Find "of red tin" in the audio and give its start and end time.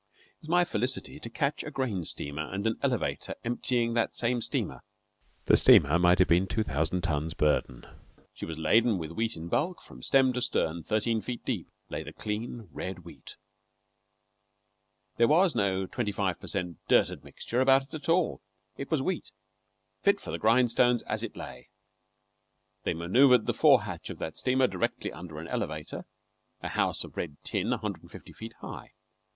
27.03-27.71